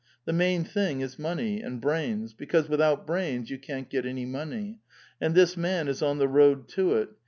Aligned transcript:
The 0.25 0.33
main 0.33 0.63
thing 0.63 1.01
is 1.01 1.19
money, 1.19 1.61
and 1.61 1.79
brains, 1.79 2.33
because 2.33 2.67
without 2.67 3.05
brains 3.05 3.51
you 3.51 3.59
can't 3.59 3.87
get 3.87 4.03
any 4.03 4.25
money. 4.25 4.79
And 5.21 5.35
this 5.35 5.55
man 5.55 5.87
is 5.87 6.01
on 6.01 6.17
the 6.17 6.27
road 6.27 6.67
to 6.69 6.95
it. 6.95 7.09